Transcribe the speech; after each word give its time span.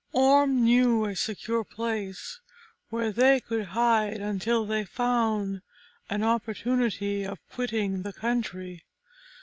Orm 0.13 0.63
knew 0.63 1.05
a 1.05 1.15
secure 1.15 1.63
place, 1.63 2.39
where 2.89 3.11
they 3.11 3.39
could 3.39 3.65
hide 3.65 4.19
until 4.19 4.65
they 4.65 4.83
found 4.83 5.61
an 6.09 6.23
opportunity 6.23 7.23
of 7.23 7.37
quitting 7.51 8.01
the 8.01 8.11
country. 8.11 8.83